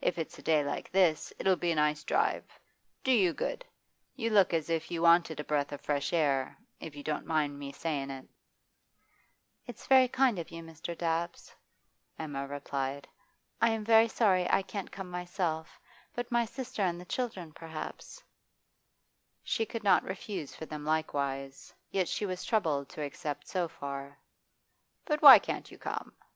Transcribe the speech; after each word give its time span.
If 0.00 0.18
it's 0.18 0.36
a 0.36 0.42
day 0.42 0.64
like 0.64 0.90
this, 0.90 1.32
it'll 1.38 1.54
be 1.54 1.70
a 1.70 1.76
nice 1.76 2.02
drive 2.02 2.42
do 3.04 3.12
you 3.12 3.32
good. 3.32 3.64
You 4.16 4.28
look 4.30 4.52
as 4.52 4.68
if 4.68 4.90
you 4.90 5.00
wanted 5.00 5.38
a 5.38 5.44
breath 5.44 5.70
of 5.70 5.80
fresh 5.80 6.12
air, 6.12 6.58
if 6.80 6.96
you 6.96 7.04
don't 7.04 7.24
mind 7.24 7.56
me 7.56 7.70
sayin' 7.70 8.10
it.' 8.10 8.26
'It's 9.68 9.86
very 9.86 10.08
kind 10.08 10.40
of 10.40 10.50
you, 10.50 10.64
Mr. 10.64 10.98
Dabbs,' 10.98 11.54
Emma 12.18 12.48
replied. 12.48 13.06
'I 13.62 13.70
am 13.70 13.84
very 13.84 14.08
sorry 14.08 14.50
I 14.50 14.62
can't 14.62 14.90
come 14.90 15.08
myself, 15.08 15.78
but 16.16 16.32
my 16.32 16.44
sister 16.46 16.82
and 16.82 17.00
the 17.00 17.04
children 17.04 17.52
perhaps' 17.52 18.24
She 19.44 19.64
could 19.66 19.84
not 19.84 20.02
refuse 20.02 20.52
for 20.52 20.66
them 20.66 20.84
likewise, 20.84 21.72
yet 21.92 22.08
she 22.08 22.26
was 22.26 22.44
troubled 22.44 22.88
to 22.88 23.02
accept 23.04 23.46
so 23.46 23.68
far. 23.68 24.18
'But 25.06 25.22
why 25.22 25.38
can't 25.38 25.70
you 25.70 25.78
come? 25.78 26.12